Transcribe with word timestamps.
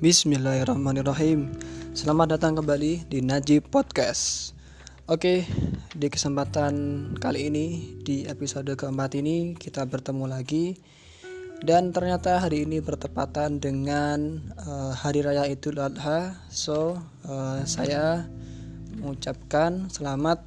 Bismillahirrahmanirrahim. 0.00 1.52
Selamat 1.92 2.32
datang 2.32 2.56
kembali 2.56 3.04
di 3.12 3.20
Najib 3.20 3.68
Podcast. 3.68 4.56
Oke, 5.04 5.44
di 5.92 6.08
kesempatan 6.08 6.72
kali 7.20 7.52
ini 7.52 7.66
Di 8.00 8.24
episode 8.24 8.72
keempat 8.80 9.20
ini 9.20 9.52
Kita 9.60 9.84
bertemu 9.84 10.24
lagi. 10.24 10.72
Dan 11.60 11.92
ternyata 11.92 12.40
hari 12.40 12.64
ini 12.64 12.80
bertepatan 12.80 13.60
dengan 13.60 14.40
uh, 14.64 14.96
Hari 14.96 15.20
Raya 15.20 15.44
Idul 15.44 15.76
Adha. 15.84 16.48
So, 16.48 16.96
uh, 17.28 17.60
saya 17.68 18.24
mengucapkan 18.96 19.92
selamat 19.92 20.40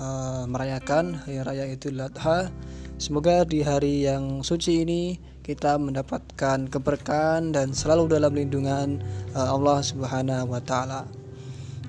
uh, 0.00 0.48
merayakan 0.48 1.20
Hari 1.28 1.44
Raya 1.44 1.68
Idul 1.68 2.00
Adha. 2.00 2.48
Semoga 2.96 3.44
di 3.44 3.60
hari 3.60 4.08
yang 4.08 4.40
suci 4.40 4.80
ini 4.80 5.33
kita 5.44 5.76
mendapatkan 5.76 6.72
keberkahan 6.72 7.52
dan 7.52 7.76
selalu 7.76 8.08
dalam 8.16 8.32
lindungan 8.32 9.04
uh, 9.36 9.52
Allah 9.52 9.84
Subhanahu 9.84 10.48
wa 10.48 10.60
taala. 10.64 11.04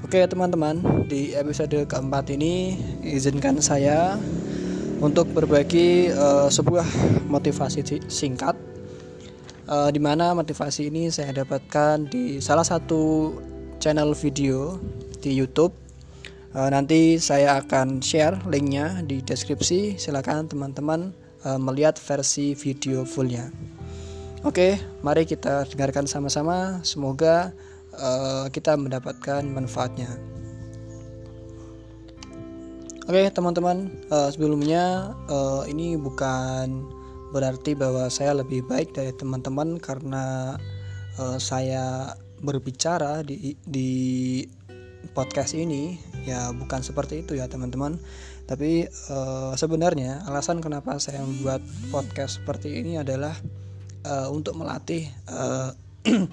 Oke, 0.03 0.19
teman-teman, 0.27 1.07
di 1.07 1.31
episode 1.31 1.87
keempat 1.87 2.35
ini 2.35 2.75
izinkan 2.99 3.63
saya 3.63 4.19
untuk 4.99 5.31
berbagi 5.31 6.11
uh, 6.11 6.51
sebuah 6.51 6.83
motivasi 7.31 8.03
singkat 8.11 8.59
uh, 9.71 9.87
di 9.87 10.03
mana 10.03 10.35
motivasi 10.35 10.91
ini 10.91 11.07
saya 11.07 11.31
dapatkan 11.31 12.11
di 12.11 12.43
salah 12.43 12.67
satu 12.67 13.31
channel 13.79 14.11
video 14.11 14.75
di 15.23 15.31
YouTube 15.31 15.71
nanti 16.55 17.19
saya 17.19 17.59
akan 17.59 17.99
share 17.99 18.39
linknya 18.47 19.03
di 19.03 19.19
deskripsi 19.19 19.99
silakan 19.99 20.47
teman-teman 20.47 21.24
uh, 21.45 21.61
melihat 21.61 21.95
versi 22.01 22.57
video 22.57 23.05
fullnya. 23.05 23.53
Oke 24.45 24.77
mari 25.01 25.25
kita 25.25 25.65
dengarkan 25.69 26.05
sama-sama. 26.09 26.81
Semoga 26.81 27.53
uh, 27.97 28.45
kita 28.49 28.77
mendapatkan 28.77 29.45
manfaatnya. 29.45 30.09
Oke 33.05 33.21
teman-teman 33.29 33.93
uh, 34.09 34.33
sebelumnya 34.33 35.13
uh, 35.29 35.61
ini 35.69 35.93
bukan 35.93 36.89
berarti 37.29 37.77
bahwa 37.77 38.09
saya 38.09 38.33
lebih 38.33 38.65
baik 38.65 38.97
dari 38.97 39.13
teman-teman 39.13 39.77
karena 39.77 40.57
uh, 41.21 41.37
saya 41.37 42.17
berbicara 42.41 43.21
di 43.21 43.53
di 43.65 44.41
podcast 45.13 45.53
ini 45.53 45.97
ya 46.25 46.51
bukan 46.51 46.81
seperti 46.81 47.23
itu 47.23 47.37
ya 47.37 47.45
teman-teman. 47.45 48.01
Tapi 48.45 48.85
uh, 49.09 49.53
sebenarnya 49.57 50.25
alasan 50.29 50.61
kenapa 50.61 50.97
saya 51.01 51.21
membuat 51.21 51.61
podcast 51.89 52.41
seperti 52.41 52.81
ini 52.81 52.97
adalah 53.01 53.33
uh, 54.05 54.29
untuk 54.29 54.57
melatih 54.57 55.09
uh, 55.29 55.73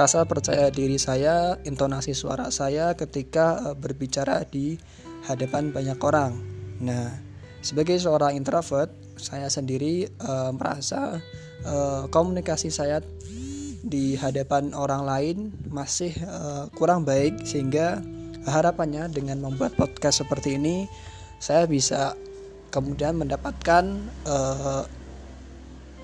rasa 0.00 0.22
percaya 0.24 0.70
diri 0.70 0.96
saya 0.96 1.58
intonasi 1.66 2.14
suara 2.14 2.48
saya 2.54 2.94
ketika 2.94 3.72
uh, 3.72 3.76
berbicara 3.76 4.46
di 4.48 4.78
hadapan 5.28 5.74
banyak 5.74 5.98
orang. 6.00 6.32
Nah 6.80 7.12
sebagai 7.60 8.00
seorang 8.00 8.40
introvert 8.40 8.88
saya 9.20 9.52
sendiri 9.52 10.08
uh, 10.24 10.48
merasa 10.56 11.20
uh, 11.68 12.08
komunikasi 12.08 12.72
saya 12.72 13.04
di 13.80 14.16
hadapan 14.16 14.72
orang 14.76 15.02
lain 15.04 15.36
masih 15.68 16.12
uh, 16.24 16.68
kurang 16.76 17.04
baik 17.04 17.44
sehingga 17.44 18.00
harapannya 18.48 19.10
dengan 19.12 19.42
membuat 19.44 19.76
podcast 19.76 20.24
seperti 20.24 20.56
ini 20.56 20.88
saya 21.40 21.64
bisa 21.64 22.14
kemudian 22.70 23.16
mendapatkan 23.16 23.84
uh, 24.28 24.84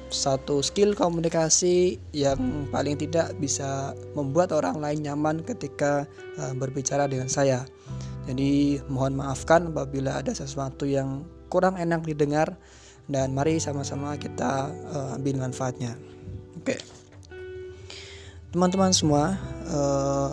satu 0.06 0.62
skill 0.62 0.94
komunikasi 0.94 1.98
yang 2.14 2.70
paling 2.70 2.96
tidak 2.96 3.34
bisa 3.42 3.92
membuat 4.14 4.54
orang 4.54 4.78
lain 4.78 5.04
nyaman 5.04 5.42
ketika 5.42 6.06
uh, 6.38 6.54
berbicara 6.54 7.10
dengan 7.10 7.26
saya. 7.26 7.66
Jadi 8.26 8.82
mohon 8.90 9.18
maafkan 9.18 9.70
apabila 9.70 10.18
ada 10.18 10.34
sesuatu 10.34 10.86
yang 10.86 11.26
kurang 11.46 11.78
enak 11.78 12.02
didengar 12.06 12.58
dan 13.06 13.34
mari 13.34 13.62
sama-sama 13.62 14.18
kita 14.18 14.70
uh, 14.90 15.18
ambil 15.18 15.46
manfaatnya. 15.46 15.94
Oke. 16.58 16.74
Okay 16.74 16.80
teman-teman 18.56 18.88
semua 18.88 19.36
uh, 19.68 20.32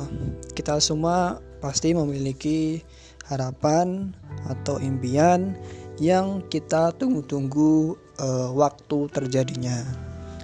kita 0.56 0.80
semua 0.80 1.44
pasti 1.64 1.96
memiliki 1.96 2.84
harapan 3.32 4.12
atau 4.52 4.84
impian 4.84 5.56
yang 5.96 6.44
kita 6.52 6.92
tunggu-tunggu 7.00 7.96
uh, 8.20 8.52
waktu 8.52 9.08
terjadinya. 9.16 9.80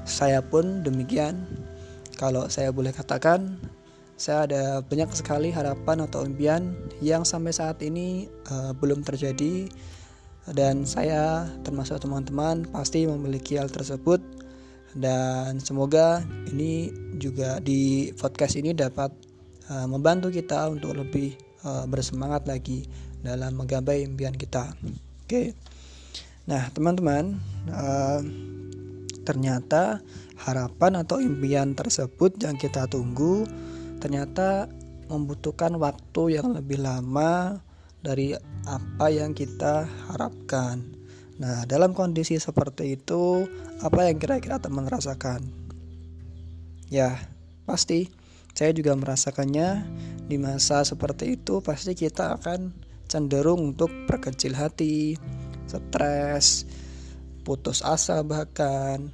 Saya 0.07 0.39
pun 0.39 0.79
demikian. 0.79 1.43
Kalau 2.15 2.47
saya 2.47 2.71
boleh 2.71 2.95
katakan 2.95 3.59
saya 4.19 4.43
ada 4.43 4.63
banyak 4.83 5.07
sekali 5.15 5.47
harapan 5.51 6.03
atau 6.03 6.27
impian 6.27 6.75
yang 6.99 7.23
sampai 7.23 7.55
saat 7.55 7.79
ini 7.83 8.27
uh, 8.51 8.71
belum 8.75 9.03
terjadi. 9.03 9.67
Dan 10.49 10.83
saya 10.83 11.45
termasuk 11.61 12.01
teman-teman 12.01 12.65
pasti 12.71 13.07
memiliki 13.07 13.59
hal 13.59 13.71
tersebut. 13.71 14.19
Dan 14.97 15.61
semoga 15.61 16.25
ini 16.49 16.89
juga 17.21 17.61
di 17.61 18.09
podcast 18.17 18.57
ini 18.57 18.73
dapat 18.73 19.28
uh, 19.69 19.87
membantu 19.87 20.33
kita 20.33 20.67
untuk 20.67 20.97
lebih 20.97 21.37
uh, 21.63 21.85
bersemangat 21.85 22.49
lagi 22.49 22.89
dalam 23.21 23.55
menggapai 23.55 24.03
impian 24.03 24.33
kita. 24.33 24.73
Oke, 25.23 25.53
nah 26.49 26.67
teman-teman, 26.73 27.37
uh, 27.69 28.21
ternyata 29.23 30.01
harapan 30.41 31.05
atau 31.05 31.21
impian 31.21 31.77
tersebut 31.77 32.39
yang 32.41 32.57
kita 32.57 32.89
tunggu 32.89 33.45
ternyata 33.99 34.71
membutuhkan 35.11 35.75
waktu 35.75 36.39
yang 36.39 36.55
lebih 36.55 36.79
lama 36.79 37.59
dari 37.99 38.31
apa 38.63 39.11
yang 39.11 39.35
kita 39.35 39.83
harapkan. 40.07 40.81
Nah, 41.39 41.63
dalam 41.67 41.95
kondisi 41.95 42.35
seperti 42.35 42.99
itu, 42.99 43.47
apa 43.83 44.07
yang 44.07 44.19
kira-kira 44.19 44.59
teman 44.59 44.87
rasakan? 44.87 45.43
Ya, 46.91 47.15
pasti 47.63 48.11
saya 48.53 48.71
juga 48.75 48.95
merasakannya 48.95 49.85
di 50.29 50.37
masa 50.37 50.85
seperti 50.85 51.39
itu 51.39 51.61
pasti 51.63 51.97
kita 51.97 52.37
akan 52.37 52.73
cenderung 53.09 53.73
untuk 53.73 53.89
berkecil 54.05 54.53
hati, 54.53 55.17
stres, 55.65 56.69
putus 57.41 57.81
asa 57.81 58.21
bahkan 58.21 59.09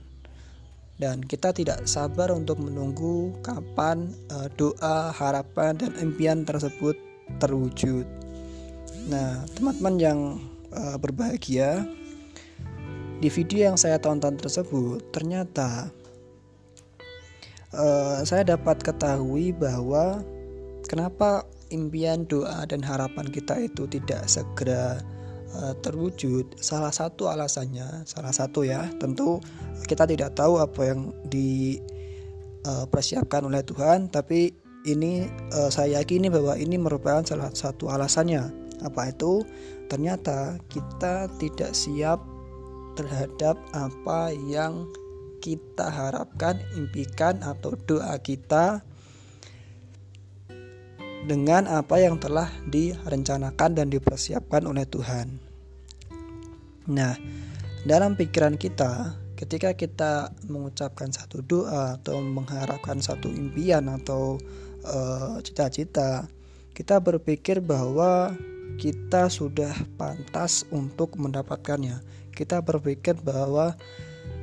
dan 0.96 1.20
kita 1.24 1.52
tidak 1.52 1.84
sabar 1.88 2.32
untuk 2.32 2.60
menunggu 2.60 3.36
kapan 3.44 4.12
uh, 4.32 4.48
doa, 4.56 5.12
harapan 5.12 5.76
dan 5.76 5.92
impian 6.00 6.48
tersebut 6.48 6.96
terwujud. 7.40 8.08
Nah, 9.12 9.44
teman-teman 9.60 9.96
yang 10.00 10.20
uh, 10.72 10.96
berbahagia, 10.96 11.84
di 13.20 13.28
video 13.32 13.72
yang 13.72 13.78
saya 13.80 14.00
tonton 14.00 14.40
tersebut 14.40 15.12
ternyata 15.12 15.92
uh, 17.76 18.24
saya 18.24 18.48
dapat 18.56 18.80
ketahui 18.82 19.52
bahwa 19.52 20.24
kenapa 20.88 21.44
impian 21.70 22.26
doa 22.26 22.66
dan 22.66 22.82
harapan 22.82 23.30
kita 23.30 23.60
itu 23.60 23.88
tidak 23.90 24.30
segera 24.32 24.98
uh, 25.60 25.74
terwujud. 25.84 26.46
Salah 26.58 26.92
satu 26.92 27.30
alasannya 27.30 28.04
salah 28.08 28.32
satu 28.34 28.64
ya 28.66 28.90
tentu 28.98 29.40
kita 29.86 30.08
tidak 30.08 30.34
tahu 30.34 30.58
apa 30.64 30.86
yang 30.96 31.14
dipersiapkan 31.30 33.44
uh, 33.46 33.50
oleh 33.52 33.62
Tuhan 33.62 34.10
tapi 34.10 34.66
ini 34.86 35.26
uh, 35.54 35.70
saya 35.74 36.02
yakini 36.02 36.30
bahwa 36.30 36.56
ini 36.56 36.78
merupakan 36.78 37.26
salah 37.26 37.50
satu 37.52 37.90
alasannya. 37.90 38.54
Apa 38.86 39.10
itu? 39.10 39.42
Ternyata 39.90 40.62
kita 40.70 41.26
tidak 41.42 41.74
siap 41.74 42.22
terhadap 42.96 43.60
apa 43.76 44.32
yang 44.48 44.88
kita 45.46 45.94
harapkan, 45.94 46.58
impikan 46.74 47.38
atau 47.46 47.78
doa 47.78 48.18
kita 48.18 48.82
dengan 51.30 51.70
apa 51.70 52.02
yang 52.02 52.18
telah 52.18 52.50
direncanakan 52.66 53.78
dan 53.78 53.94
dipersiapkan 53.94 54.66
oleh 54.66 54.90
Tuhan. 54.90 55.38
Nah, 56.90 57.14
dalam 57.86 58.18
pikiran 58.18 58.58
kita, 58.58 59.14
ketika 59.38 59.78
kita 59.78 60.34
mengucapkan 60.50 61.14
satu 61.14 61.46
doa 61.46 62.02
atau 62.02 62.18
mengharapkan 62.26 62.98
satu 62.98 63.30
impian 63.30 63.86
atau 63.86 64.42
eh, 64.82 65.38
cita-cita, 65.46 66.26
uh, 66.26 66.30
kita 66.74 66.98
berpikir 66.98 67.62
bahwa 67.62 68.34
kita 68.76 69.32
sudah 69.32 69.72
pantas 69.96 70.68
untuk 70.74 71.16
mendapatkannya. 71.16 72.04
Kita 72.36 72.60
berpikir 72.60 73.16
bahwa 73.24 73.80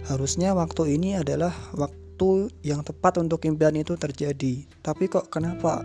harusnya 0.06 0.54
waktu 0.56 0.98
ini 0.98 1.18
adalah 1.18 1.54
waktu 1.74 2.50
yang 2.66 2.82
tepat 2.82 3.18
untuk 3.18 3.42
impian 3.46 3.74
itu 3.78 3.94
terjadi. 3.94 4.66
Tapi 4.82 5.06
kok 5.10 5.30
kenapa 5.30 5.82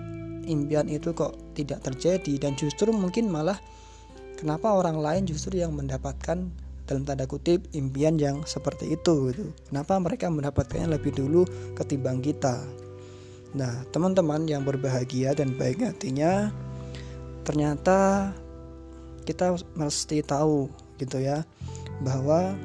impian 0.48 0.88
itu 0.90 1.12
kok 1.14 1.38
tidak 1.54 1.84
terjadi 1.84 2.48
dan 2.48 2.56
justru 2.56 2.90
mungkin 2.90 3.30
malah 3.30 3.60
kenapa 4.40 4.74
orang 4.74 4.98
lain 5.02 5.24
justru 5.28 5.60
yang 5.60 5.75
mendapatkan 5.75 6.50
dalam 6.88 7.04
tanda 7.04 7.28
kutip 7.28 7.68
impian 7.75 8.16
yang 8.16 8.42
seperti 8.48 8.96
itu 8.96 9.36
gitu. 9.36 9.52
Kenapa 9.68 10.00
mereka 10.00 10.31
mendapatkannya 10.31 10.96
lebih 10.96 11.14
dulu 11.19 11.44
ketimbang 11.75 12.24
kita? 12.24 12.64
Nah, 13.58 13.84
teman-teman 13.92 14.48
yang 14.48 14.64
berbahagia 14.64 15.36
dan 15.36 15.56
baik 15.56 15.84
hatinya, 15.84 16.52
ternyata 17.44 18.31
kita 19.28 19.60
mesti 19.75 20.24
tahu 20.24 20.72
gitu 20.96 21.19
ya 21.19 21.44
bahwa 22.00 22.56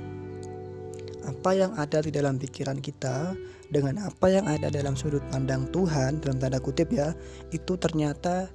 apa 1.26 1.50
yang 1.54 1.72
ada 1.78 2.02
di 2.02 2.10
dalam 2.10 2.38
pikiran 2.38 2.82
kita 2.82 3.34
dengan 3.72 4.02
apa 4.04 4.26
yang 4.28 4.44
ada 4.44 4.68
dalam 4.68 4.98
sudut 4.98 5.22
pandang 5.30 5.70
Tuhan 5.70 6.20
dalam 6.20 6.36
tanda 6.42 6.58
kutip 6.60 6.92
ya 6.92 7.14
itu 7.54 7.78
ternyata 7.78 8.50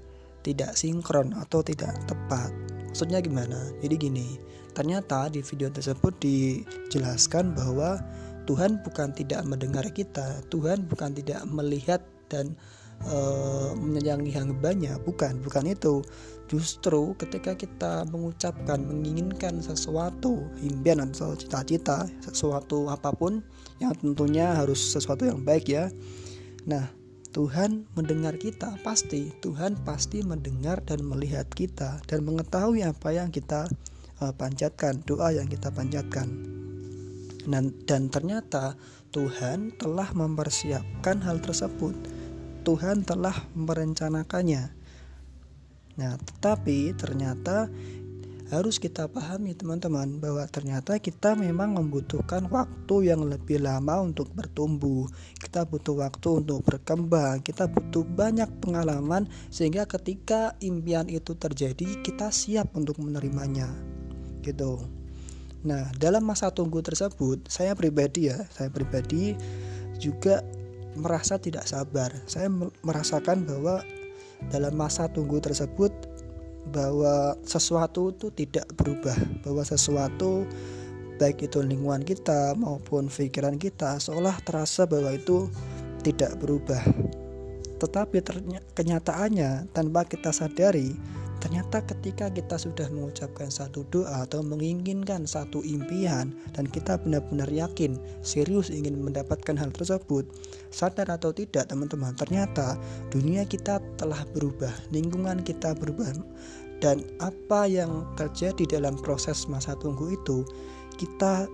tidak 0.47 0.79
sinkron 0.79 1.35
atau 1.35 1.59
tidak 1.59 1.91
tepat. 2.07 2.55
Maksudnya 2.87 3.19
gimana? 3.19 3.67
Jadi 3.83 3.95
gini, 3.99 4.27
ternyata 4.71 5.27
di 5.27 5.43
video 5.43 5.67
tersebut 5.67 6.15
dijelaskan 6.23 7.51
bahwa 7.51 7.99
Tuhan 8.47 8.79
bukan 8.79 9.11
tidak 9.11 9.43
mendengar 9.43 9.83
kita, 9.91 10.39
Tuhan 10.47 10.87
bukan 10.87 11.11
tidak 11.11 11.43
melihat 11.51 11.99
dan 12.31 12.55
uh, 13.03 13.75
menyayangi 13.75 14.31
hambanya, 14.31 14.95
bukan, 15.03 15.43
bukan 15.43 15.67
itu. 15.67 15.99
Justru 16.47 17.11
ketika 17.19 17.59
kita 17.59 18.07
mengucapkan, 18.07 18.79
menginginkan 18.79 19.59
sesuatu, 19.59 20.47
impian 20.63 21.03
atau 21.03 21.35
cita-cita, 21.35 22.07
sesuatu 22.23 22.88
apa 22.88 23.11
pun 23.11 23.44
yang 23.83 23.91
tentunya 23.99 24.55
harus 24.55 24.79
sesuatu 24.79 25.27
yang 25.27 25.44
baik 25.44 25.67
ya. 25.67 25.91
Nah, 26.63 26.88
Tuhan 27.35 27.83
mendengar 27.99 28.39
kita 28.39 28.79
pasti. 28.79 29.35
Tuhan 29.44 29.75
pasti 29.83 30.23
mendengar 30.23 30.79
dan 30.88 31.03
melihat 31.03 31.51
kita 31.51 31.99
dan 32.07 32.23
mengetahui 32.23 32.88
apa 32.88 33.11
yang 33.11 33.27
kita 33.27 33.67
uh, 34.23 34.31
panjatkan 34.31 35.03
doa 35.03 35.35
yang 35.35 35.51
kita 35.51 35.67
panjatkan. 35.67 36.31
Dan, 37.44 37.75
dan 37.83 38.07
ternyata 38.07 38.79
Tuhan 39.11 39.75
telah 39.75 40.15
mempersiapkan 40.15 41.19
hal 41.27 41.44
tersebut. 41.44 41.95
Tuhan 42.63 43.03
telah 43.03 43.35
merencanakannya 43.55 44.76
nah 45.97 46.13
tetapi 46.15 46.94
ternyata 46.94 47.67
harus 48.47 48.79
kita 48.79 49.11
pahami 49.11 49.51
teman-teman 49.51 50.23
bahwa 50.23 50.47
ternyata 50.47 50.95
kita 51.03 51.35
memang 51.35 51.75
membutuhkan 51.75 52.47
waktu 52.47 53.11
yang 53.11 53.27
lebih 53.27 53.59
lama 53.59 53.99
untuk 54.07 54.31
bertumbuh. 54.31 55.03
Kita 55.35 55.67
butuh 55.67 55.99
waktu 55.99 56.47
untuk 56.47 56.63
berkembang, 56.63 57.44
kita 57.44 57.67
butuh 57.67 58.07
banyak 58.07 58.47
pengalaman 58.63 59.27
sehingga 59.51 59.83
ketika 59.83 60.55
impian 60.63 61.11
itu 61.11 61.35
terjadi 61.35 61.99
kita 61.99 62.31
siap 62.31 62.71
untuk 62.71 63.03
menerimanya. 63.03 63.67
Gitu. 64.39 64.79
Nah, 65.67 65.91
dalam 65.99 66.23
masa 66.23 66.47
tunggu 66.47 66.79
tersebut, 66.79 67.51
saya 67.51 67.75
pribadi 67.75 68.31
ya, 68.31 68.47
saya 68.55 68.71
pribadi 68.71 69.35
juga 69.99 70.39
merasa 70.95 71.35
tidak 71.35 71.67
sabar. 71.67 72.15
Saya 72.31 72.47
merasakan 72.79 73.44
bahwa 73.44 73.83
dalam 74.49 74.73
masa 74.77 75.09
tunggu 75.11 75.41
tersebut 75.41 75.91
bahwa 76.71 77.35
sesuatu 77.47 78.11
itu 78.11 78.27
tidak 78.35 78.67
berubah, 78.75 79.15
bahwa 79.43 79.63
sesuatu 79.63 80.43
baik 81.17 81.49
itu 81.49 81.63
lingkungan 81.63 82.05
kita 82.05 82.53
maupun 82.53 83.09
pikiran 83.09 83.57
kita 83.57 83.97
seolah 83.97 84.37
terasa 84.45 84.85
bahwa 84.85 85.15
itu 85.15 85.49
tidak 86.05 86.37
berubah. 86.37 86.81
Tetapi 87.77 88.21
kenyataannya 88.73 89.69
tanpa 89.73 90.05
kita 90.05 90.33
sadari 90.33 90.97
Ternyata 91.37 91.85
ketika 91.85 92.33
kita 92.33 92.57
sudah 92.57 92.89
mengucapkan 92.89 93.53
satu 93.53 93.85
doa 93.93 94.25
atau 94.25 94.41
menginginkan 94.41 95.29
satu 95.29 95.61
impian 95.61 96.33
dan 96.57 96.65
kita 96.65 96.97
benar-benar 96.97 97.45
yakin 97.53 98.01
serius 98.25 98.73
ingin 98.73 98.97
mendapatkan 98.97 99.53
hal 99.53 99.69
tersebut, 99.69 100.25
sadar 100.73 101.07
atau 101.13 101.29
tidak 101.29 101.69
teman-teman, 101.69 102.17
ternyata 102.17 102.73
dunia 103.13 103.45
kita 103.45 103.77
telah 104.01 104.25
berubah, 104.33 104.73
lingkungan 104.89 105.45
kita 105.45 105.77
berubah 105.77 106.17
dan 106.81 107.05
apa 107.21 107.65
yang 107.69 108.05
terjadi 108.17 108.77
dalam 108.77 108.97
proses 109.01 109.45
masa 109.49 109.73
tunggu 109.77 110.13
itu 110.13 110.45
kita 110.97 111.45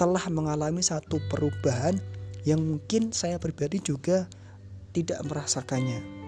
telah 0.00 0.24
mengalami 0.32 0.80
satu 0.80 1.20
perubahan 1.28 1.96
yang 2.48 2.60
mungkin 2.60 3.12
saya 3.12 3.36
pribadi 3.36 3.80
juga 3.84 4.24
tidak 4.96 5.20
merasakannya. 5.28 6.19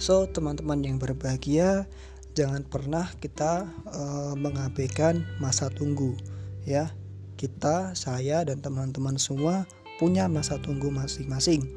So, 0.00 0.24
teman-teman 0.24 0.80
yang 0.80 0.96
berbahagia, 0.96 1.84
jangan 2.32 2.64
pernah 2.64 3.12
kita 3.20 3.68
uh, 3.92 4.32
mengabaikan 4.32 5.28
masa 5.44 5.68
tunggu, 5.68 6.16
ya. 6.64 6.88
Kita, 7.36 7.92
saya 7.92 8.40
dan 8.48 8.64
teman-teman 8.64 9.20
semua 9.20 9.68
punya 10.00 10.24
masa 10.24 10.56
tunggu 10.56 10.88
masing-masing. 10.88 11.68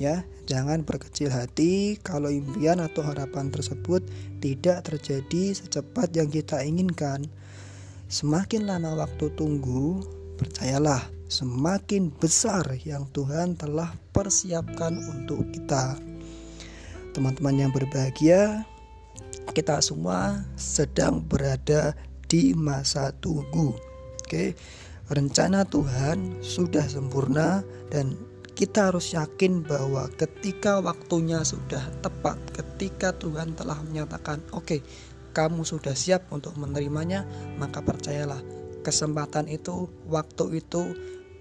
Ya, 0.00 0.24
jangan 0.48 0.88
berkecil 0.88 1.28
hati 1.28 2.00
kalau 2.00 2.32
impian 2.32 2.80
atau 2.80 3.04
harapan 3.04 3.52
tersebut 3.52 4.00
tidak 4.40 4.88
terjadi 4.88 5.52
secepat 5.52 6.08
yang 6.16 6.32
kita 6.32 6.64
inginkan. 6.64 7.28
Semakin 8.08 8.64
lama 8.64 8.96
waktu 8.96 9.28
tunggu, 9.36 10.00
percayalah, 10.40 11.04
semakin 11.28 12.08
besar 12.16 12.64
yang 12.88 13.04
Tuhan 13.12 13.60
telah 13.60 13.92
persiapkan 14.16 14.96
untuk 15.20 15.52
kita 15.52 16.11
teman-teman 17.12 17.68
yang 17.68 17.72
berbahagia, 17.72 18.64
kita 19.52 19.84
semua 19.84 20.48
sedang 20.56 21.20
berada 21.20 21.92
di 22.28 22.56
masa 22.56 23.12
tunggu. 23.20 23.76
Oke, 24.24 24.56
rencana 25.12 25.68
Tuhan 25.68 26.40
sudah 26.40 26.88
sempurna 26.88 27.60
dan 27.92 28.16
kita 28.56 28.92
harus 28.92 29.12
yakin 29.12 29.64
bahwa 29.64 30.08
ketika 30.16 30.80
waktunya 30.80 31.44
sudah 31.44 31.84
tepat, 32.00 32.40
ketika 32.52 33.12
Tuhan 33.16 33.56
telah 33.56 33.80
menyatakan, 33.84 34.40
"Oke, 34.52 34.80
kamu 35.36 35.64
sudah 35.64 35.92
siap 35.92 36.28
untuk 36.32 36.56
menerimanya," 36.56 37.28
maka 37.60 37.84
percayalah, 37.84 38.40
kesempatan 38.80 39.48
itu, 39.48 39.88
waktu 40.08 40.64
itu 40.64 40.96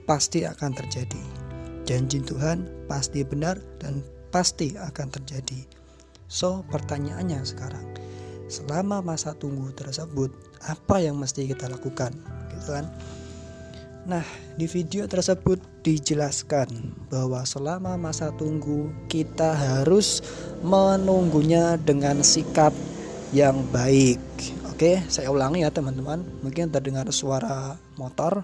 pasti 0.08 0.44
akan 0.44 0.72
terjadi. 0.76 1.24
Janji 1.88 2.24
Tuhan 2.24 2.88
pasti 2.88 3.24
benar 3.24 3.60
dan 3.80 4.04
pasti 4.32 4.74
akan 4.80 5.08
terjadi. 5.12 5.68
So, 6.32 6.64
pertanyaannya 6.72 7.44
sekarang, 7.44 7.86
selama 8.48 9.04
masa 9.04 9.36
tunggu 9.36 9.76
tersebut, 9.76 10.32
apa 10.64 11.04
yang 11.04 11.20
mesti 11.20 11.46
kita 11.52 11.68
lakukan? 11.68 12.16
Gitu 12.56 12.72
kan? 12.72 12.88
Nah, 14.02 14.26
di 14.58 14.66
video 14.66 15.06
tersebut 15.06 15.62
dijelaskan 15.86 16.96
bahwa 17.14 17.46
selama 17.46 18.02
masa 18.02 18.34
tunggu 18.34 18.90
kita 19.06 19.54
harus 19.54 20.26
menunggunya 20.66 21.78
dengan 21.78 22.26
sikap 22.26 22.74
yang 23.30 23.62
baik. 23.70 24.18
Oke, 24.74 25.06
saya 25.06 25.30
ulangi 25.30 25.62
ya 25.62 25.70
teman-teman. 25.70 26.26
Mungkin 26.42 26.74
terdengar 26.74 27.06
suara 27.14 27.78
motor. 28.02 28.42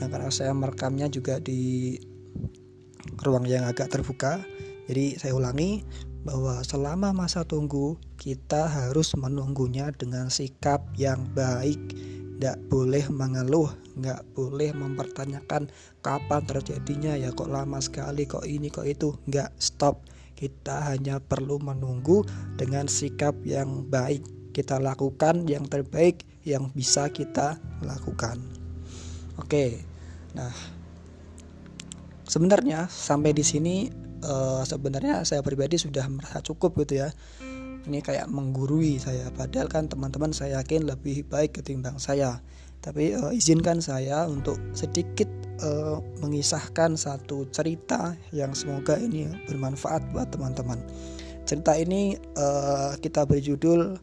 Yang 0.00 0.08
karena 0.08 0.30
saya 0.32 0.52
merekamnya 0.56 1.12
juga 1.12 1.36
di 1.36 2.00
ruang 3.20 3.44
yang 3.44 3.68
agak 3.68 3.92
terbuka. 3.92 4.40
Jadi 4.90 5.18
saya 5.18 5.36
ulangi 5.36 5.86
bahwa 6.22 6.62
selama 6.62 7.10
masa 7.14 7.42
tunggu 7.42 7.98
kita 8.18 8.66
harus 8.70 9.14
menunggunya 9.18 9.90
dengan 9.94 10.30
sikap 10.30 10.82
yang 10.98 11.26
baik. 11.34 11.78
Tidak 12.42 12.66
boleh 12.66 13.06
mengeluh 13.06 13.70
nggak 13.92 14.34
boleh 14.34 14.74
mempertanyakan 14.74 15.70
kapan 16.02 16.42
terjadinya 16.42 17.14
ya 17.14 17.30
kok 17.30 17.46
lama 17.46 17.78
sekali 17.78 18.26
kok 18.26 18.42
ini 18.42 18.66
kok 18.66 18.86
itu. 18.86 19.14
Nggak 19.30 19.54
stop. 19.62 20.02
Kita 20.34 20.90
hanya 20.90 21.22
perlu 21.22 21.62
menunggu 21.62 22.26
dengan 22.58 22.90
sikap 22.90 23.38
yang 23.46 23.86
baik. 23.86 24.26
Kita 24.50 24.82
lakukan 24.82 25.46
yang 25.46 25.70
terbaik 25.70 26.26
yang 26.42 26.74
bisa 26.74 27.06
kita 27.14 27.62
lakukan. 27.86 28.42
Oke 29.38 29.86
nah 30.32 30.48
sebenarnya 32.24 32.88
sampai 32.88 33.36
di 33.36 33.44
sini 33.44 33.92
uh, 34.22 34.62
sebenarnya 34.62 35.26
saya 35.26 35.42
pribadi 35.42 35.76
sudah 35.78 36.06
merasa 36.08 36.40
cukup 36.40 36.78
gitu 36.82 37.02
ya. 37.02 37.10
Ini 37.82 37.98
kayak 37.98 38.30
menggurui 38.30 39.02
saya. 39.02 39.28
Padahal 39.34 39.66
kan 39.66 39.90
teman-teman 39.90 40.30
saya 40.30 40.62
yakin 40.62 40.86
lebih 40.86 41.26
baik 41.26 41.58
ketimbang 41.58 41.98
saya. 41.98 42.40
Tapi 42.82 43.14
uh, 43.14 43.30
izinkan 43.34 43.82
saya 43.82 44.26
untuk 44.26 44.58
sedikit 44.74 45.30
uh, 45.62 46.02
mengisahkan 46.22 46.98
satu 46.98 47.46
cerita 47.50 48.14
yang 48.34 48.54
semoga 48.54 48.98
ini 48.98 49.30
bermanfaat 49.46 50.10
buat 50.10 50.30
teman-teman. 50.34 50.82
Cerita 51.42 51.74
ini 51.74 52.14
uh, 52.38 52.94
kita 52.98 53.26
beri 53.26 53.42
judul 53.42 53.98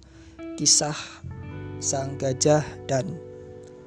kisah 0.59 0.95
sang 1.79 2.19
gajah 2.19 2.63
dan 2.87 3.15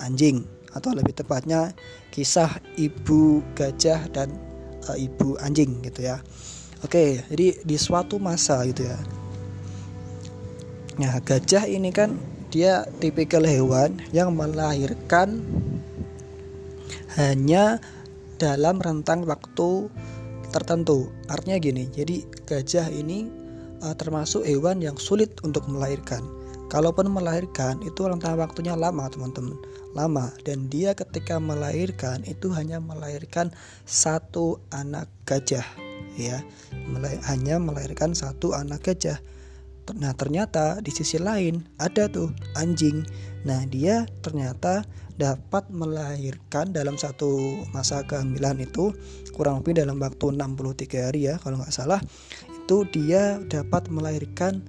anjing 0.00 0.48
atau 0.72 0.96
lebih 0.96 1.12
tepatnya 1.12 1.76
kisah 2.08 2.48
ibu 2.80 3.44
gajah 3.52 4.08
dan 4.08 4.32
uh, 4.88 4.96
ibu 4.98 5.38
anjing 5.42 5.82
gitu 5.84 6.06
ya 6.08 6.18
oke 6.82 7.26
jadi 7.30 7.46
di 7.62 7.76
suatu 7.76 8.18
masa 8.18 8.62
gitu 8.66 8.86
ya 8.86 8.98
nah 10.98 11.18
gajah 11.22 11.64
ini 11.68 11.90
kan 11.90 12.18
dia 12.52 12.84
tipikal 13.00 13.42
hewan 13.48 13.96
yang 14.12 14.36
melahirkan 14.36 15.40
hanya 17.16 17.80
dalam 18.40 18.80
rentang 18.80 19.24
waktu 19.28 19.88
tertentu. 20.52 21.08
Artinya 21.30 21.56
gini, 21.58 21.88
jadi 21.88 22.28
gajah 22.44 22.92
ini 22.92 23.26
uh, 23.80 23.96
termasuk 23.96 24.44
hewan 24.44 24.84
yang 24.84 25.00
sulit 25.00 25.32
untuk 25.40 25.64
melahirkan. 25.66 26.20
Kalaupun 26.72 27.12
melahirkan 27.12 27.84
itu 27.84 28.08
rentang 28.08 28.40
waktunya 28.40 28.72
lama, 28.72 29.04
teman-teman. 29.12 29.60
Lama 29.92 30.32
dan 30.48 30.72
dia 30.72 30.96
ketika 30.96 31.36
melahirkan 31.36 32.24
itu 32.24 32.48
hanya 32.48 32.80
melahirkan 32.80 33.52
satu 33.84 34.56
anak 34.72 35.04
gajah, 35.28 35.68
ya. 36.16 36.40
hanya 37.28 37.60
melahirkan 37.60 38.16
satu 38.16 38.56
anak 38.56 38.88
gajah. 38.88 39.20
Nah, 40.00 40.16
ternyata 40.16 40.80
di 40.80 40.88
sisi 40.88 41.20
lain 41.20 41.60
ada 41.76 42.08
tuh 42.08 42.32
anjing. 42.56 43.04
Nah, 43.44 43.68
dia 43.68 44.08
ternyata 44.24 44.88
dapat 45.20 45.68
melahirkan 45.68 46.72
dalam 46.72 46.96
satu 46.96 47.60
masa 47.76 48.00
kehamilan 48.08 48.64
itu 48.64 48.96
kurang 49.36 49.60
lebih 49.60 49.76
dalam 49.76 50.00
waktu 50.00 50.32
63 50.32 50.88
hari 51.04 51.28
ya 51.28 51.36
kalau 51.36 51.60
nggak 51.60 51.74
salah 51.74 52.00
itu 52.48 52.88
dia 52.88 53.36
dapat 53.52 53.92
melahirkan 53.92 54.64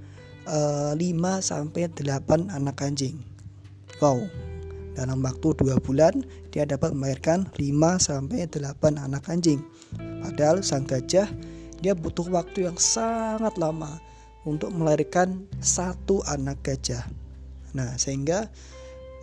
5 0.48 0.98
sampai 1.40 1.88
8 1.88 2.52
anak 2.52 2.84
anjing. 2.84 3.20
Wow. 4.04 4.28
Dalam 4.94 5.26
waktu 5.26 5.58
2 5.58 5.80
bulan 5.82 6.22
dia 6.54 6.70
dapat 6.70 6.94
melahirkan 6.94 7.50
5 7.58 7.64
sampai 7.98 8.46
8 8.46 9.02
anak 9.02 9.26
anjing. 9.32 9.64
Padahal 10.22 10.62
sang 10.62 10.86
gajah 10.86 11.26
dia 11.84 11.92
butuh 11.92 12.28
waktu 12.32 12.70
yang 12.70 12.78
sangat 12.80 13.58
lama 13.60 14.00
untuk 14.48 14.72
melahirkan 14.72 15.48
satu 15.60 16.24
anak 16.28 16.60
gajah. 16.64 17.04
Nah, 17.76 17.96
sehingga 18.00 18.48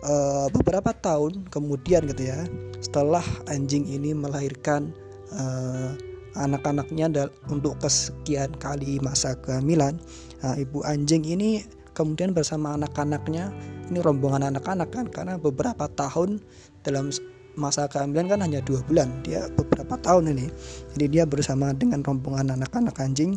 uh, 0.05 0.47
beberapa 0.53 0.93
tahun 0.93 1.49
kemudian 1.49 2.05
gitu 2.09 2.29
ya, 2.29 2.45
setelah 2.83 3.23
anjing 3.49 3.87
ini 3.89 4.13
melahirkan 4.13 4.93
uh, 5.33 5.93
anak-anaknya 6.35 7.29
untuk 7.51 7.79
kesekian 7.83 8.51
kali 8.57 8.99
masa 9.03 9.35
kehamilan. 9.39 9.99
Nah, 10.43 10.55
ibu 10.55 10.83
anjing 10.87 11.27
ini 11.27 11.65
kemudian 11.91 12.31
bersama 12.31 12.75
anak-anaknya 12.79 13.51
ini 13.91 13.99
rombongan 13.99 14.47
anak-anak 14.55 14.89
kan 14.95 15.05
karena 15.11 15.35
beberapa 15.35 15.91
tahun 15.91 16.39
dalam 16.87 17.11
masa 17.59 17.85
kehamilan 17.91 18.31
kan 18.31 18.39
hanya 18.39 18.63
dua 18.63 18.79
bulan 18.87 19.11
dia 19.27 19.51
beberapa 19.59 19.99
tahun 19.99 20.31
ini. 20.31 20.47
Jadi 20.95 21.05
dia 21.19 21.23
bersama 21.27 21.75
dengan 21.75 21.99
rombongan 22.01 22.55
anak-anak 22.55 22.95
anjing 23.03 23.35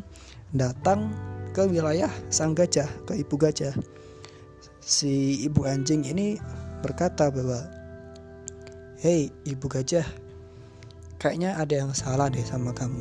datang 0.55 1.11
ke 1.55 1.67
wilayah 1.67 2.11
sang 2.31 2.55
gajah 2.55 2.87
ke 3.07 3.19
ibu 3.19 3.35
gajah. 3.35 3.75
Si 4.79 5.43
ibu 5.43 5.67
anjing 5.67 6.07
ini 6.07 6.39
berkata 6.85 7.33
bahwa 7.33 7.65
hei 9.03 9.33
ibu 9.49 9.67
gajah 9.67 10.05
kayaknya 11.25 11.57
ada 11.57 11.81
yang 11.81 11.93
salah 11.97 12.29
deh 12.29 12.45
sama 12.45 12.77
kamu. 12.77 13.01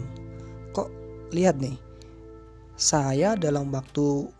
Kok 0.72 0.88
lihat 1.36 1.60
nih, 1.60 1.75
saya 2.80 3.36
dalam 3.36 3.68
waktu 3.75 4.32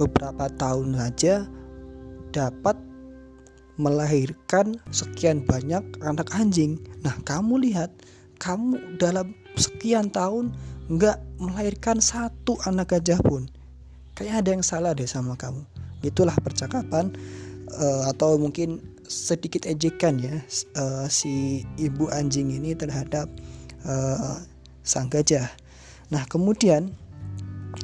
beberapa 0.00 0.48
tahun 0.56 0.96
saja 0.96 1.44
dapat 2.32 2.80
melahirkan 3.76 4.80
sekian 4.88 5.44
banyak 5.44 5.84
anak 6.00 6.32
anjing. 6.32 6.80
Nah, 7.04 7.12
kamu 7.28 7.68
lihat, 7.68 7.92
kamu 8.40 8.80
dalam 8.96 9.36
sekian 9.60 10.08
tahun 10.08 10.56
nggak 10.88 11.20
melahirkan 11.36 12.00
satu 12.00 12.56
anak 12.64 12.96
gajah 12.96 13.20
pun. 13.20 13.44
Kayaknya 14.16 14.36
ada 14.40 14.50
yang 14.56 14.64
salah 14.64 14.92
deh 14.96 15.04
sama 15.04 15.36
kamu. 15.36 15.60
Itulah 16.00 16.32
percakapan 16.40 17.12
uh, 17.76 18.08
atau 18.08 18.40
mungkin 18.40 18.80
sedikit 19.06 19.64
ejekan 19.66 20.18
ya 20.18 20.36
uh, 20.78 21.06
si 21.06 21.62
ibu 21.78 22.10
anjing 22.10 22.50
ini 22.50 22.74
terhadap 22.74 23.30
uh, 23.86 24.42
sang 24.82 25.10
gajah. 25.10 25.50
Nah 26.10 26.22
kemudian 26.30 26.94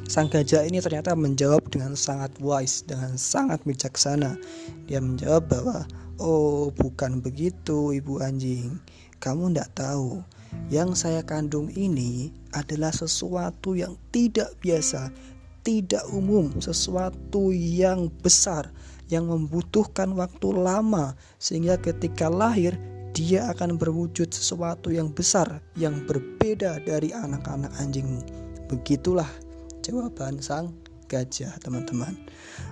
sang 0.07 0.27
gajah 0.29 0.63
ini 0.67 0.83
ternyata 0.83 1.15
menjawab 1.15 1.63
dengan 1.71 1.95
sangat 1.97 2.31
wise, 2.39 2.83
dengan 2.85 3.15
sangat 3.15 3.63
bijaksana. 3.63 4.35
Dia 4.87 4.99
menjawab 4.99 5.47
bahwa 5.49 5.87
oh 6.19 6.69
bukan 6.75 7.23
begitu 7.23 7.95
ibu 7.95 8.19
anjing, 8.21 8.79
kamu 9.23 9.51
tidak 9.55 9.71
tahu. 9.75 10.21
Yang 10.69 11.01
saya 11.01 11.25
kandung 11.25 11.73
ini 11.73 12.29
adalah 12.53 12.93
sesuatu 12.93 13.73
yang 13.73 13.97
tidak 14.13 14.53
biasa, 14.61 15.09
tidak 15.65 16.05
umum, 16.13 16.53
sesuatu 16.61 17.49
yang 17.49 18.13
besar 18.21 18.69
yang 19.13 19.29
membutuhkan 19.29 20.09
waktu 20.17 20.49
lama 20.57 21.13
sehingga 21.37 21.77
ketika 21.77 22.33
lahir 22.33 22.73
dia 23.13 23.45
akan 23.53 23.77
berwujud 23.77 24.33
sesuatu 24.33 24.89
yang 24.89 25.13
besar 25.13 25.61
yang 25.77 26.01
berbeda 26.09 26.81
dari 26.81 27.13
anak-anak 27.13 27.69
anjingmu. 27.77 28.25
Begitulah 28.73 29.29
jawaban 29.85 30.41
sang 30.41 30.73
gajah, 31.13 31.53
teman-teman. 31.61 32.17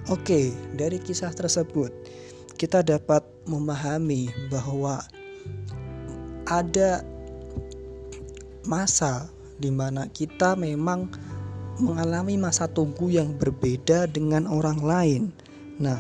Oke, 0.09 0.49
dari 0.73 0.97
kisah 0.97 1.29
tersebut 1.29 1.93
kita 2.57 2.81
dapat 2.81 3.21
memahami 3.45 4.33
bahwa 4.49 5.05
ada 6.49 7.05
masa 8.65 9.29
di 9.61 9.69
mana 9.69 10.09
kita 10.09 10.57
memang 10.57 11.05
mengalami 11.81 12.37
masa 12.37 12.69
tunggu 12.69 13.09
yang 13.09 13.33
berbeda 13.37 14.09
dengan 14.09 14.45
orang 14.45 14.81
lain. 14.81 15.23
Nah, 15.81 15.97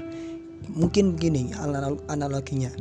mungkin 0.71 1.15
begini 1.15 1.51
analoginya. 2.07 2.71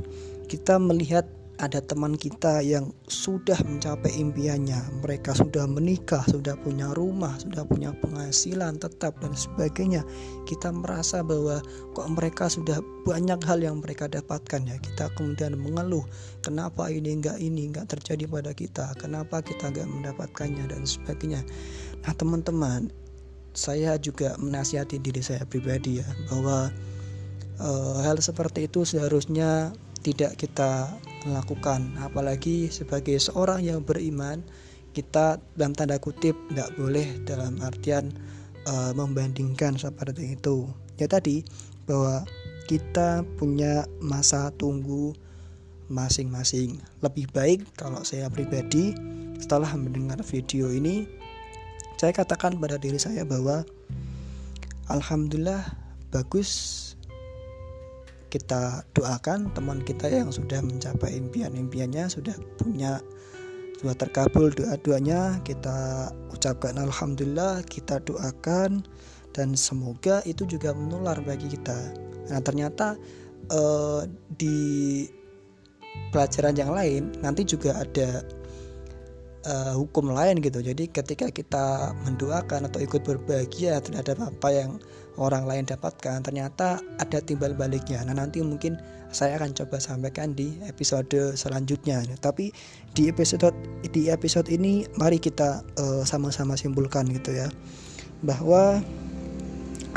Kita 0.50 0.78
melihat 0.82 1.26
ada 1.60 1.84
teman 1.84 2.16
kita 2.16 2.64
yang 2.64 2.88
sudah 3.04 3.60
mencapai 3.68 4.16
impiannya. 4.16 4.80
Mereka 5.04 5.36
sudah 5.36 5.68
menikah 5.68 6.24
sudah 6.24 6.56
punya 6.56 6.88
rumah 6.96 7.36
sudah 7.36 7.68
punya 7.68 7.92
penghasilan 8.00 8.80
tetap 8.80 9.20
dan 9.20 9.36
sebagainya. 9.36 10.00
Kita 10.48 10.72
merasa 10.72 11.20
bahwa 11.20 11.60
kok 11.92 12.08
mereka 12.16 12.48
sudah 12.48 12.80
banyak 13.04 13.38
hal 13.44 13.60
yang 13.60 13.84
mereka 13.84 14.08
dapatkan 14.08 14.64
ya. 14.64 14.80
Kita 14.80 15.12
kemudian 15.20 15.60
mengeluh 15.60 16.02
kenapa 16.40 16.88
ini 16.88 17.20
enggak 17.20 17.36
ini 17.36 17.68
enggak 17.68 17.92
terjadi 17.92 18.24
pada 18.24 18.56
kita? 18.56 18.96
Kenapa 18.96 19.44
kita 19.44 19.68
enggak 19.68 19.86
mendapatkannya? 19.86 20.64
dan 20.72 20.88
sebagainya. 20.88 21.44
Nah 22.08 22.12
teman-teman 22.16 22.88
saya 23.52 24.00
juga 24.00 24.38
menasihati 24.40 25.02
diri 25.02 25.20
saya 25.20 25.44
pribadi 25.44 26.00
ya 26.00 26.08
bahwa 26.30 26.72
uh, 27.60 28.00
hal 28.02 28.18
seperti 28.18 28.66
itu 28.66 28.88
seharusnya 28.88 29.70
tidak 30.00 30.40
kita 30.40 30.88
lakukan. 31.28 31.92
Apalagi 32.00 32.72
sebagai 32.72 33.20
seorang 33.20 33.60
yang 33.60 33.84
beriman 33.84 34.40
kita 34.96 35.38
dalam 35.54 35.76
tanda 35.76 36.00
kutip 36.00 36.34
tidak 36.50 36.72
boleh 36.74 37.06
dalam 37.28 37.60
artian 37.62 38.10
uh, 38.66 38.90
membandingkan 38.96 39.76
seperti 39.76 40.34
itu. 40.34 40.66
Ya 40.98 41.06
tadi 41.06 41.44
bahwa 41.84 42.24
kita 42.66 43.22
punya 43.38 43.84
masa 44.00 44.50
tunggu 44.56 45.14
masing-masing. 45.90 46.78
Lebih 47.02 47.28
baik 47.34 47.66
kalau 47.74 48.00
saya 48.06 48.30
pribadi 48.30 48.94
setelah 49.40 49.72
mendengar 49.74 50.20
video 50.22 50.68
ini 50.70 51.08
saya 52.00 52.16
katakan 52.16 52.56
pada 52.56 52.80
diri 52.80 52.96
saya 52.96 53.28
bahwa 53.28 53.60
Alhamdulillah 54.88 55.76
bagus 56.08 56.89
kita 58.30 58.86
doakan 58.94 59.50
teman 59.52 59.82
kita 59.82 60.06
yang 60.06 60.30
sudah 60.30 60.62
mencapai 60.62 61.18
impian-impiannya 61.18 62.06
sudah 62.06 62.34
punya 62.56 63.02
sudah 63.82 63.96
terkabul 63.96 64.52
doa-doanya 64.54 65.42
kita 65.42 66.08
ucapkan 66.30 66.78
alhamdulillah 66.78 67.66
kita 67.66 67.98
doakan 68.06 68.86
dan 69.34 69.58
semoga 69.58 70.22
itu 70.24 70.46
juga 70.46 70.70
menular 70.72 71.18
bagi 71.26 71.50
kita 71.50 71.92
nah 72.30 72.38
ternyata 72.38 72.94
eh, 73.50 74.02
di 74.38 74.58
pelajaran 76.14 76.54
yang 76.54 76.70
lain 76.70 77.10
nanti 77.18 77.42
juga 77.42 77.82
ada 77.82 78.22
uh, 79.46 79.74
hukum 79.76 80.12
lain 80.12 80.40
gitu. 80.42 80.60
Jadi 80.60 80.90
ketika 80.90 81.30
kita 81.30 81.94
mendoakan 82.04 82.68
atau 82.68 82.80
ikut 82.82 83.00
berbahagia 83.04 83.80
terhadap 83.80 84.20
apa 84.20 84.48
yang 84.52 84.70
orang 85.18 85.48
lain 85.48 85.64
dapatkan, 85.66 86.22
ternyata 86.22 86.78
ada 87.00 87.18
timbal 87.18 87.56
baliknya. 87.56 88.04
Nah 88.06 88.14
nanti 88.14 88.44
mungkin 88.44 88.78
saya 89.10 89.42
akan 89.42 89.50
coba 89.58 89.82
sampaikan 89.82 90.34
di 90.34 90.54
episode 90.70 91.34
selanjutnya. 91.34 92.02
Tapi 92.22 92.54
di 92.94 93.10
episode 93.10 93.54
di 93.90 94.06
episode 94.06 94.46
ini 94.50 94.86
mari 94.98 95.18
kita 95.18 95.66
uh, 95.80 96.02
sama-sama 96.06 96.54
simpulkan 96.54 97.10
gitu 97.10 97.34
ya 97.34 97.50
bahwa 98.20 98.78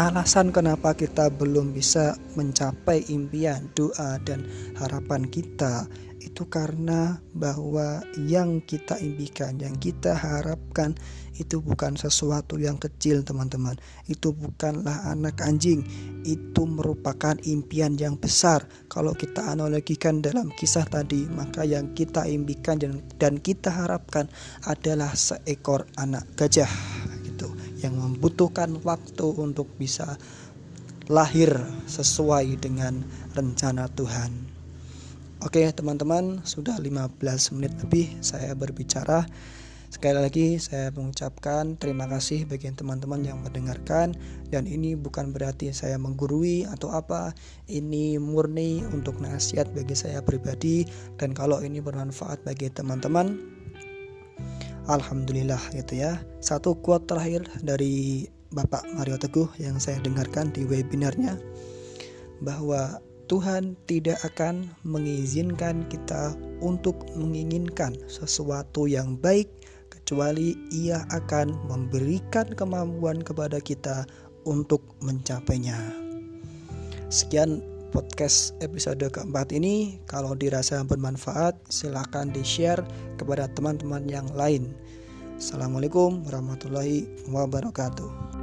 alasan 0.01 0.49
kenapa 0.49 0.97
kita 0.97 1.29
belum 1.29 1.75
bisa 1.75 2.17
mencapai 2.33 3.05
impian, 3.13 3.69
doa 3.77 4.17
dan 4.25 4.41
harapan 4.79 5.29
kita 5.29 5.85
itu 6.23 6.47
karena 6.47 7.19
bahwa 7.35 7.99
yang 8.15 8.63
kita 8.63 8.95
impikan, 9.03 9.59
yang 9.59 9.75
kita 9.75 10.15
harapkan 10.15 10.95
itu 11.35 11.59
bukan 11.59 11.99
sesuatu 11.99 12.55
yang 12.55 12.79
kecil, 12.79 13.25
teman-teman. 13.27 13.75
Itu 14.07 14.31
bukanlah 14.31 15.11
anak 15.11 15.43
anjing, 15.43 15.83
itu 16.23 16.63
merupakan 16.63 17.35
impian 17.43 17.99
yang 17.99 18.15
besar. 18.15 18.63
Kalau 18.87 19.11
kita 19.11 19.51
analogikan 19.51 20.23
dalam 20.23 20.53
kisah 20.55 20.87
tadi, 20.87 21.27
maka 21.27 21.67
yang 21.67 21.91
kita 21.91 22.23
impikan 22.29 22.79
dan, 22.79 23.03
dan 23.19 23.41
kita 23.41 23.73
harapkan 23.73 24.31
adalah 24.63 25.11
seekor 25.17 25.89
anak 25.99 26.23
gajah 26.39 26.69
gitu 27.27 27.51
yang 27.83 27.99
membutuhkan 27.99 28.79
waktu 28.85 29.27
untuk 29.35 29.67
bisa 29.75 30.15
lahir 31.11 31.51
sesuai 31.91 32.55
dengan 32.63 33.03
rencana 33.35 33.91
Tuhan. 33.91 34.62
Oke 35.43 35.67
teman-teman 35.75 36.39
sudah 36.47 36.79
15 36.79 37.19
menit 37.59 37.75
lebih 37.83 38.15
saya 38.23 38.55
berbicara. 38.55 39.27
Sekali 39.91 40.15
lagi 40.15 40.55
saya 40.55 40.87
mengucapkan 40.95 41.75
terima 41.75 42.07
kasih 42.07 42.47
bagi 42.47 42.71
teman-teman 42.71 43.27
yang 43.27 43.43
mendengarkan. 43.43 44.15
Dan 44.47 44.63
ini 44.71 44.95
bukan 44.95 45.35
berarti 45.35 45.75
saya 45.75 45.99
menggurui 45.99 46.63
atau 46.63 46.95
apa. 46.95 47.35
Ini 47.67 48.23
murni 48.23 48.87
untuk 48.87 49.19
nasihat 49.19 49.67
bagi 49.75 49.91
saya 49.99 50.23
pribadi. 50.23 50.87
Dan 51.19 51.35
kalau 51.35 51.59
ini 51.59 51.83
bermanfaat 51.83 52.47
bagi 52.47 52.71
teman-teman 52.71 53.35
Alhamdulillah 54.87 55.59
gitu 55.75 56.07
ya. 56.07 56.23
Satu 56.39 56.79
quote 56.79 57.11
terakhir 57.11 57.43
dari 57.59 58.31
Bapak 58.55 58.87
Mario 58.95 59.19
Teguh 59.19 59.51
yang 59.59 59.75
saya 59.75 59.99
dengarkan 59.99 60.55
di 60.55 60.63
webinarnya. 60.63 61.35
Bahwa 62.39 63.03
Tuhan 63.33 63.73
tidak 63.89 64.21
akan 64.21 64.69
mengizinkan 64.85 65.89
kita 65.89 66.37
untuk 66.61 67.01
menginginkan 67.17 67.97
sesuatu 68.05 68.85
yang 68.85 69.17
baik, 69.17 69.49
kecuali 69.89 70.53
Ia 70.69 71.01
akan 71.09 71.65
memberikan 71.65 72.45
kemampuan 72.53 73.25
kepada 73.25 73.57
kita 73.57 74.05
untuk 74.45 74.85
mencapainya. 75.01 75.81
Sekian 77.09 77.65
podcast 77.89 78.53
episode 78.61 79.01
keempat 79.01 79.49
ini. 79.49 79.97
Kalau 80.05 80.37
dirasa 80.37 80.85
bermanfaat, 80.85 81.57
silahkan 81.73 82.29
di-share 82.29 82.85
kepada 83.17 83.49
teman-teman 83.57 84.05
yang 84.05 84.29
lain. 84.37 84.77
Assalamualaikum 85.41 86.21
warahmatullahi 86.21 87.09
wabarakatuh. 87.33 88.42